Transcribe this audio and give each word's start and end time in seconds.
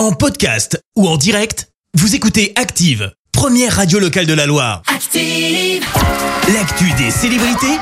En 0.00 0.12
podcast 0.12 0.82
ou 0.96 1.06
en 1.06 1.18
direct, 1.18 1.68
vous 1.92 2.14
écoutez 2.14 2.54
Active, 2.56 3.12
première 3.32 3.76
radio 3.76 3.98
locale 3.98 4.24
de 4.24 4.32
la 4.32 4.46
Loire. 4.46 4.80
Active. 4.86 5.84
L'actu 6.54 6.90
des 6.96 7.10
célébrités, 7.10 7.78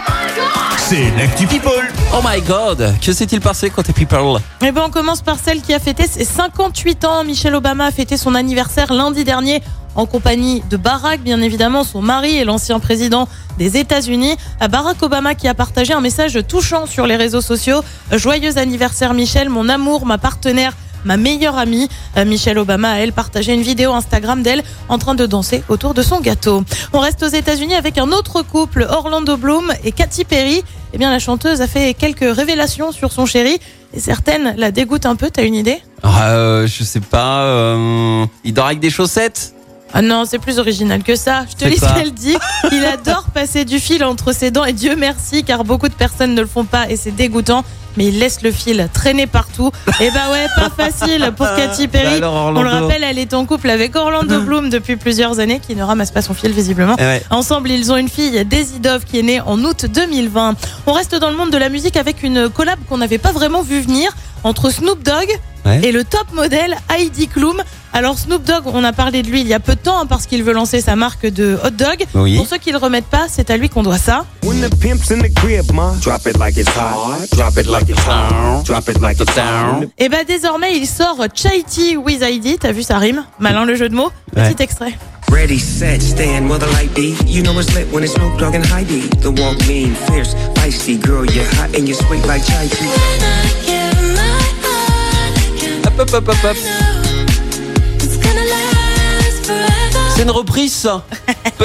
c'est 0.78 1.16
l'actu 1.16 1.46
People. 1.46 1.70
Oh 2.12 2.20
my 2.24 2.42
god, 2.42 2.92
que 3.00 3.12
s'est-il 3.12 3.40
passé 3.40 3.70
côté 3.70 3.92
People? 3.92 4.40
Eh 4.62 4.72
ben, 4.72 4.82
on 4.86 4.90
commence 4.90 5.22
par 5.22 5.38
celle 5.38 5.62
qui 5.62 5.72
a 5.72 5.78
fêté 5.78 6.08
ses 6.08 6.24
58 6.24 7.04
ans. 7.04 7.22
Michelle 7.22 7.54
Obama 7.54 7.86
a 7.86 7.92
fêté 7.92 8.16
son 8.16 8.34
anniversaire 8.34 8.92
lundi 8.92 9.22
dernier 9.22 9.62
en 9.94 10.04
compagnie 10.04 10.64
de 10.68 10.76
Barack, 10.76 11.20
bien 11.20 11.40
évidemment, 11.40 11.84
son 11.84 12.02
mari 12.02 12.36
et 12.36 12.44
l'ancien 12.44 12.80
président 12.80 13.28
des 13.58 13.76
États-Unis. 13.76 14.36
Barack 14.68 15.00
Obama 15.04 15.36
qui 15.36 15.46
a 15.46 15.54
partagé 15.54 15.92
un 15.92 16.00
message 16.00 16.36
touchant 16.48 16.86
sur 16.86 17.06
les 17.06 17.14
réseaux 17.14 17.42
sociaux. 17.42 17.84
Joyeux 18.10 18.58
anniversaire 18.58 19.14
Michel, 19.14 19.48
mon 19.50 19.68
amour, 19.68 20.04
ma 20.04 20.18
partenaire 20.18 20.72
ma 21.04 21.16
meilleure 21.16 21.56
amie. 21.58 21.88
Euh, 22.16 22.24
Michelle 22.24 22.58
Obama 22.58 22.98
elle, 22.98 23.12
partagé 23.12 23.52
une 23.54 23.62
vidéo 23.62 23.92
Instagram 23.92 24.42
d'elle 24.42 24.62
en 24.88 24.98
train 24.98 25.14
de 25.14 25.26
danser 25.26 25.62
autour 25.68 25.94
de 25.94 26.02
son 26.02 26.20
gâteau. 26.20 26.64
On 26.92 27.00
reste 27.00 27.22
aux 27.22 27.28
États-Unis 27.28 27.74
avec 27.74 27.98
un 27.98 28.10
autre 28.12 28.42
couple, 28.42 28.86
Orlando 28.88 29.36
Bloom 29.36 29.72
et 29.84 29.92
Katy 29.92 30.24
Perry. 30.24 30.62
Eh 30.94 30.98
bien, 30.98 31.10
la 31.10 31.18
chanteuse 31.18 31.60
a 31.60 31.66
fait 31.66 31.94
quelques 31.94 32.34
révélations 32.34 32.92
sur 32.92 33.12
son 33.12 33.26
chéri 33.26 33.58
et 33.94 34.00
certaines 34.00 34.54
la 34.56 34.70
dégoûtent 34.70 35.06
un 35.06 35.16
peu. 35.16 35.30
T'as 35.30 35.44
une 35.44 35.54
idée? 35.54 35.82
Euh, 36.04 36.66
Je 36.66 36.82
sais 36.84 37.00
pas. 37.00 37.42
euh, 37.42 38.24
il 38.44 38.54
dort 38.54 38.66
avec 38.66 38.80
des 38.80 38.90
chaussettes? 38.90 39.54
Ah 39.94 40.02
non, 40.02 40.24
c'est 40.26 40.38
plus 40.38 40.58
original 40.58 41.02
que 41.02 41.16
ça. 41.16 41.44
Je 41.50 41.56
te 41.56 41.64
lis 41.64 41.78
ce 41.78 41.94
qu'elle 41.94 42.12
dit. 42.12 42.36
Il 42.72 42.84
adore 42.84 43.24
passer 43.34 43.64
du 43.64 43.78
fil 43.78 44.04
entre 44.04 44.32
ses 44.32 44.50
dents 44.50 44.64
et 44.64 44.72
Dieu 44.72 44.96
merci 44.96 45.44
car 45.44 45.64
beaucoup 45.64 45.88
de 45.88 45.94
personnes 45.94 46.34
ne 46.34 46.40
le 46.40 46.46
font 46.46 46.64
pas 46.64 46.88
et 46.90 46.96
c'est 46.96 47.10
dégoûtant. 47.10 47.64
Mais 47.96 48.06
il 48.06 48.20
laisse 48.20 48.42
le 48.42 48.52
fil 48.52 48.88
traîner 48.92 49.26
partout. 49.26 49.72
Et 50.00 50.10
bah 50.12 50.30
ouais, 50.30 50.46
pas 50.54 50.70
facile 50.90 51.32
pour 51.36 51.46
Katy 51.56 51.88
Perry. 51.88 52.20
Bah 52.20 52.30
On 52.30 52.62
le 52.62 52.68
rappelle, 52.68 53.02
elle 53.02 53.18
est 53.18 53.34
en 53.34 53.44
couple 53.44 53.70
avec 53.70 53.96
Orlando 53.96 54.40
Bloom 54.44 54.70
depuis 54.70 54.94
plusieurs 54.94 55.40
années, 55.40 55.58
qui 55.58 55.74
ne 55.74 55.82
ramasse 55.82 56.12
pas 56.12 56.22
son 56.22 56.32
fil 56.32 56.52
visiblement. 56.52 56.94
Eh 56.98 57.02
ouais. 57.02 57.22
Ensemble, 57.30 57.70
ils 57.70 57.90
ont 57.90 57.96
une 57.96 58.08
fille, 58.08 58.44
Daisy 58.44 58.78
Dove, 58.78 59.04
qui 59.04 59.18
est 59.18 59.22
née 59.22 59.40
en 59.40 59.58
août 59.64 59.86
2020. 59.86 60.54
On 60.86 60.92
reste 60.92 61.16
dans 61.16 61.30
le 61.30 61.36
monde 61.36 61.50
de 61.50 61.58
la 61.58 61.70
musique 61.70 61.96
avec 61.96 62.22
une 62.22 62.48
collab 62.48 62.78
qu'on 62.88 62.98
n'avait 62.98 63.18
pas 63.18 63.32
vraiment 63.32 63.62
vu 63.62 63.80
venir 63.80 64.12
entre 64.44 64.70
Snoop 64.70 65.02
Dogg 65.02 65.28
Ouais. 65.66 65.80
et 65.82 65.92
le 65.92 66.04
top 66.04 66.32
modèle 66.32 66.76
Heidi 66.88 67.26
Klum. 67.28 67.62
Alors 67.92 68.16
Snoop 68.18 68.44
Dogg, 68.44 68.62
on 68.66 68.84
a 68.84 68.92
parlé 68.92 69.22
de 69.22 69.28
lui 69.28 69.40
il 69.40 69.48
y 69.48 69.54
a 69.54 69.60
peu 69.60 69.74
de 69.74 69.80
temps 69.80 70.00
hein, 70.00 70.06
parce 70.06 70.26
qu'il 70.26 70.42
veut 70.44 70.52
lancer 70.52 70.80
sa 70.80 70.94
marque 70.96 71.26
de 71.26 71.58
hot 71.64 71.70
dog. 71.70 72.04
Oui. 72.14 72.36
Pour 72.36 72.46
ceux 72.46 72.58
qui 72.58 72.70
le 72.70 72.78
remettent 72.78 73.06
pas, 73.06 73.26
c'est 73.28 73.50
à 73.50 73.56
lui 73.56 73.68
qu'on 73.68 73.82
doit 73.82 73.98
ça. 73.98 74.24
When 74.44 74.60
the 74.60 74.70
pimp's 74.80 75.10
in 75.10 75.18
the 75.18 75.34
crib, 75.34 75.70
ma, 75.72 75.92
drop 76.00 76.26
it 76.26 76.38
like 76.38 76.56
it's 76.56 76.68
hot. 76.68 77.26
Drop 77.36 77.58
it 77.58 77.66
like 77.66 77.88
it's 77.88 78.00
hot. 78.06 78.64
Drop 78.64 78.88
it 78.88 79.00
like 79.00 79.20
it's 79.20 79.36
hot. 79.36 79.88
Et 79.98 80.08
bah 80.08 80.24
désormais, 80.26 80.76
il 80.78 80.86
sort 80.86 81.18
Chai 81.34 81.64
Tea 81.68 81.96
with 81.96 82.22
Heidi. 82.22 82.56
T'as 82.58 82.72
vu, 82.72 82.82
ça 82.82 82.98
rime? 82.98 83.24
Malin 83.40 83.64
le 83.64 83.74
jeu 83.74 83.88
de 83.88 83.94
mots. 83.94 84.12
Ouais. 84.36 84.48
Petit 84.52 84.62
extrait. 84.62 84.96
Ready, 85.30 85.58
set, 85.58 86.00
stand, 86.00 86.48
where 86.48 86.58
the 86.58 86.70
light 86.72 86.94
be. 86.94 87.14
You 87.26 87.42
know 87.42 87.58
it's 87.60 87.74
lit 87.74 87.86
when 87.92 88.02
it's 88.02 88.14
Snoop 88.14 88.38
Dogg 88.38 88.54
and 88.54 88.64
Heidi. 88.64 89.08
The 89.20 89.28
walk 89.28 89.58
mean, 89.66 89.94
fierce, 90.10 90.34
feisty, 90.54 90.98
girl, 90.98 91.26
you're 91.26 91.44
hot 91.56 91.76
and 91.76 91.86
you're 91.86 91.98
sweet 91.98 92.24
like 92.26 92.42
chai 92.46 92.66
tea. 92.68 93.67
Hop, 95.98 96.10
hop, 96.14 96.14
hop, 96.14 96.28
hop, 96.28 96.44
hop. 96.44 96.56
C'est 100.14 100.22
une 100.22 100.30
reprise 100.30 100.72
ça 100.72 101.04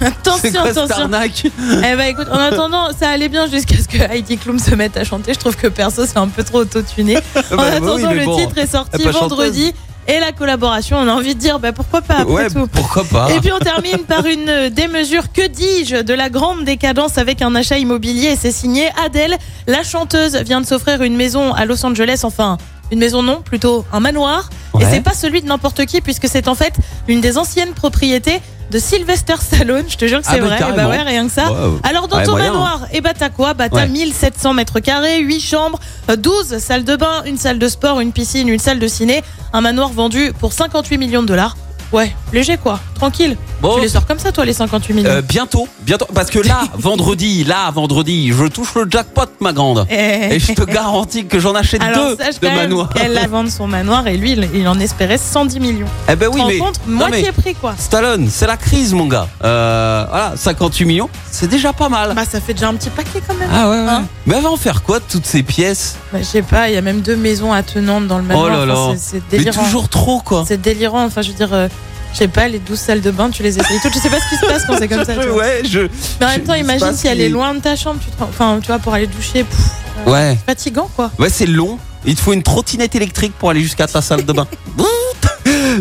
Attention, 0.00 0.40
cette 0.42 0.56
attention. 0.56 0.96
arnaque 1.04 1.44
Eh 1.46 1.96
bah 1.96 2.08
écoute, 2.08 2.28
en 2.30 2.38
attendant, 2.38 2.88
ça 2.98 3.10
allait 3.10 3.28
bien 3.28 3.46
jusqu'à 3.48 3.76
ce 3.76 3.88
que 3.88 3.98
Heidi 3.98 4.36
Klum 4.38 4.58
se 4.58 4.74
mette 4.74 4.96
à 4.96 5.04
chanter. 5.04 5.34
Je 5.34 5.38
trouve 5.38 5.56
que 5.56 5.66
perso, 5.68 6.06
c'est 6.06 6.18
un 6.18 6.28
peu 6.28 6.42
trop 6.44 6.58
autotuné. 6.58 7.16
En 7.36 7.56
Bah, 7.56 7.56
bah 7.56 7.62
attendant, 7.76 8.10
oui, 8.10 8.18
le 8.20 8.24
bon, 8.24 8.36
titre 8.36 8.58
est 8.58 8.66
sorti 8.70 9.02
vendredi. 9.02 9.72
Et 10.08 10.20
la 10.20 10.30
collaboration, 10.30 10.98
on 10.98 11.08
a 11.08 11.12
envie 11.12 11.34
de 11.34 11.40
dire, 11.40 11.58
bah 11.58 11.72
pourquoi 11.72 12.00
pas 12.00 12.18
après 12.18 12.32
Ouais, 12.32 12.48
tout. 12.48 12.68
pourquoi 12.68 13.02
pas 13.04 13.28
Et 13.34 13.40
puis 13.40 13.50
on 13.52 13.58
termine 13.58 14.04
par 14.06 14.24
une 14.24 14.68
démesure, 14.70 15.32
que 15.32 15.44
dis-je, 15.48 15.96
de 16.02 16.14
la 16.14 16.30
grande 16.30 16.64
décadence 16.64 17.18
avec 17.18 17.42
un 17.42 17.56
achat 17.56 17.78
immobilier. 17.78 18.36
C'est 18.40 18.52
signé 18.52 18.88
Adèle. 19.04 19.36
La 19.66 19.82
chanteuse 19.82 20.36
vient 20.36 20.60
de 20.60 20.66
s'offrir 20.66 21.02
une 21.02 21.16
maison 21.16 21.52
à 21.54 21.64
Los 21.64 21.84
Angeles, 21.84 22.20
enfin 22.22 22.56
une 22.92 22.98
maison 22.98 23.22
non, 23.22 23.40
plutôt 23.42 23.84
un 23.92 24.00
manoir. 24.00 24.48
Et 24.80 24.84
c'est 24.84 25.00
pas 25.00 25.14
celui 25.14 25.40
de 25.42 25.46
n'importe 25.46 25.84
qui 25.86 26.00
puisque 26.02 26.28
c'est 26.28 26.48
en 26.48 26.54
fait 26.54 26.74
une 27.08 27.20
des 27.22 27.38
anciennes 27.38 27.72
propriétés 27.72 28.40
de 28.70 28.78
Sylvester 28.78 29.34
Stallone. 29.40 29.84
Je 29.88 29.96
te 29.96 30.06
jure 30.06 30.20
que 30.20 30.26
Ah 30.28 30.32
c'est 30.34 30.40
bah, 30.40 30.46
vrai. 30.46 30.56
Et 30.56 30.58
carrément. 30.58 30.76
bah 30.76 30.88
ouais, 30.90 31.02
rien 31.02 31.26
que 31.26 31.32
ça. 31.32 31.50
Alors 31.82 32.08
dans 32.08 32.18
Ouais, 32.18 32.24
ton 32.24 32.32
moyen, 32.32 32.52
manoir, 32.52 32.80
et 32.92 33.00
bah 33.00 33.12
t'as 33.18 33.30
quoi? 33.30 33.54
Bah 33.54 33.68
t'as 33.68 33.82
Ouais. 33.82 33.88
1700 33.88 34.54
mètres 34.54 34.80
carrés, 34.80 35.20
8 35.20 35.40
chambres, 35.40 35.78
euh, 36.10 36.16
12 36.16 36.58
salles 36.58 36.84
de 36.84 36.96
bain, 36.96 37.22
une 37.26 37.38
salle 37.38 37.58
de 37.58 37.68
sport, 37.68 38.00
une 38.00 38.12
piscine, 38.12 38.48
une 38.48 38.58
salle 38.58 38.78
de 38.80 38.88
ciné. 38.88 39.22
Un 39.52 39.60
manoir 39.62 39.88
vendu 39.90 40.32
pour 40.38 40.52
58 40.52 40.98
millions 40.98 41.22
de 41.22 41.28
dollars. 41.28 41.56
Ouais, 41.92 42.14
léger 42.32 42.56
quoi, 42.58 42.80
tranquille. 42.96 43.36
Bon. 43.62 43.76
Tu 43.76 43.80
les 43.82 43.88
sors 43.88 44.06
comme 44.06 44.18
ça 44.18 44.32
toi 44.32 44.44
les 44.44 44.52
58 44.52 44.94
millions 44.94 45.08
Euh, 45.10 45.22
bientôt, 45.22 45.68
bientôt, 45.82 46.06
parce 46.14 46.30
que 46.30 46.38
là, 46.38 46.60
vendredi, 46.74 47.44
là, 47.44 47.70
vendredi, 47.70 48.32
je 48.36 48.44
touche 48.46 48.74
le 48.74 48.86
jackpot, 48.90 49.22
ma 49.40 49.52
grande. 49.52 49.86
Eh. 49.90 50.34
Et 50.34 50.38
je 50.38 50.52
te 50.52 50.62
garantis 50.64 51.26
que 51.26 51.38
j'en 51.38 51.54
achète 51.54 51.82
Alors 51.82 52.08
deux 52.10 52.16
sache 52.16 52.40
de 52.40 52.46
quand 52.46 52.52
même 52.54 52.68
manoir. 52.70 52.88
qu'elle 52.90 53.16
a 53.16 53.26
vendu 53.28 53.50
son 53.50 53.66
manoir 53.66 54.06
et 54.06 54.16
lui 54.16 54.32
il, 54.32 54.48
il 54.54 54.68
en 54.68 54.78
espérait 54.80 55.18
110 55.18 55.60
millions. 55.60 55.86
Eh 56.10 56.16
ben 56.16 56.28
oui, 56.32 56.42
mais, 56.46 56.58
compte 56.58 56.80
non, 56.86 56.96
Moitié 56.98 57.22
mais 57.26 57.32
prix 57.32 57.54
quoi. 57.54 57.74
Stallone, 57.78 58.28
c'est 58.30 58.46
la 58.46 58.56
crise, 58.56 58.92
mon 58.94 59.06
gars. 59.06 59.28
Euh, 59.44 60.04
voilà, 60.08 60.32
58 60.36 60.84
millions, 60.84 61.08
c'est 61.30 61.48
déjà 61.48 61.72
pas 61.72 61.88
mal. 61.88 62.12
Bah 62.14 62.22
ça 62.28 62.40
fait 62.40 62.54
déjà 62.54 62.68
un 62.68 62.74
petit 62.74 62.90
paquet 62.90 63.22
quand 63.26 63.34
même. 63.34 63.48
Ah 63.52 63.68
ouais, 63.70 63.76
ouais. 63.80 63.88
Hein 63.88 64.04
Mais 64.26 64.36
elle 64.36 64.42
va 64.42 64.50
en 64.50 64.56
faire 64.56 64.82
quoi 64.82 64.98
de 64.98 65.04
toutes 65.08 65.26
ces 65.26 65.42
pièces? 65.42 65.96
Bah, 66.12 66.18
je 66.20 66.24
sais 66.24 66.42
pas, 66.42 66.68
il 66.68 66.74
y 66.74 66.78
a 66.78 66.82
même 66.82 67.00
deux 67.00 67.16
maisons 67.16 67.52
attenantes 67.52 68.06
dans 68.06 68.18
le 68.18 68.24
manoir. 68.24 68.46
Oh 68.46 68.66
là 68.66 68.72
Enfin, 68.74 68.92
là. 68.92 68.96
c'est- 68.98 69.10
c'est 69.16 69.22
Mais 69.32 69.38
délirant. 69.38 69.64
toujours 69.64 69.88
trop, 69.88 70.20
quoi. 70.20 70.44
C'est 70.46 70.60
délirant. 70.60 71.04
Enfin 71.04 71.22
je 71.22 71.28
veux 71.28 71.34
dire, 71.34 71.52
euh, 71.52 71.68
je 72.16 72.20
sais 72.20 72.28
pas, 72.28 72.48
les 72.48 72.58
12 72.58 72.78
salles 72.78 73.00
de 73.02 73.10
bain, 73.10 73.28
tu 73.28 73.42
les 73.42 73.58
essayes 73.58 73.78
toutes. 73.82 73.92
Je 73.92 73.98
sais 73.98 74.08
pas 74.08 74.16
ce 74.20 74.28
qui 74.30 74.36
se 74.40 74.46
passe 74.46 74.64
quand 74.66 74.78
c'est 74.78 74.88
comme 74.88 75.04
ça. 75.04 75.14
tu 75.20 75.28
vois. 75.28 75.36
ouais, 75.42 75.60
je. 75.70 75.80
Mais 76.18 76.24
en 76.26 76.28
même 76.30 76.44
temps, 76.44 76.54
imagine 76.54 76.94
si 76.94 77.06
elle 77.08 77.20
est 77.20 77.28
loin 77.28 77.52
de 77.54 77.60
ta 77.60 77.76
chambre, 77.76 78.00
tu 78.02 78.10
te... 78.10 78.22
enfin, 78.22 78.58
tu 78.62 78.68
vois, 78.68 78.78
pour 78.78 78.94
aller 78.94 79.06
doucher, 79.06 79.44
pff, 79.44 79.58
euh, 80.06 80.10
Ouais. 80.10 80.38
fatigant 80.46 80.88
quoi. 80.96 81.10
Ouais, 81.18 81.28
c'est 81.28 81.44
long. 81.46 81.78
Il 82.06 82.14
te 82.14 82.20
faut 82.22 82.32
une 82.32 82.42
trottinette 82.42 82.94
électrique 82.94 83.34
pour 83.38 83.50
aller 83.50 83.60
jusqu'à 83.60 83.86
ta 83.86 84.00
salle 84.00 84.24
de 84.24 84.32
bain. 84.32 84.46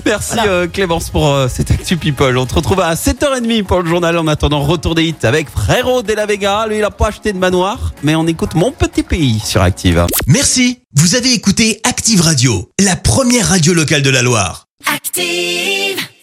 Merci 0.06 0.34
Voilà. 0.34 0.52
euh, 0.52 0.68
Clémence 0.68 1.10
pour 1.10 1.28
euh, 1.30 1.48
cette 1.48 1.72
Actu 1.72 1.96
People. 1.98 2.38
On 2.38 2.46
te 2.46 2.56
retrouve 2.56 2.82
à 2.82 2.94
7h30 2.96 3.64
pour 3.64 3.82
le 3.82 3.90
journal 3.90 4.18
en 4.18 4.28
attendant 4.28 4.62
retour 4.62 4.94
des 4.96 5.06
hits 5.06 5.16
avec 5.24 5.50
Frérot 5.50 6.02
de 6.02 6.14
la 6.14 6.26
Vega. 6.26 6.66
Lui, 6.68 6.80
il 6.80 6.84
a 6.84 6.92
pas 6.92 7.08
acheté 7.08 7.32
de 7.32 7.38
manoir, 7.38 7.94
mais 8.04 8.16
on 8.16 8.28
écoute 8.28 8.56
Mon 8.56 8.72
Petit 8.72 9.04
Pays 9.04 9.40
sur 9.46 9.62
Active. 9.62 10.06
Merci, 10.28 10.80
vous 10.96 11.16
avez 11.16 11.32
écouté 11.34 11.80
Active 11.84 12.22
Radio, 12.22 12.70
la 12.80 12.96
première 12.96 13.48
radio 13.50 13.74
locale 13.74 14.02
de 14.02 14.10
la 14.10 14.22
Loire. 14.22 14.66
Active. 14.94 16.05